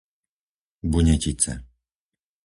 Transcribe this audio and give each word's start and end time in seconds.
Bunetice 0.91 1.53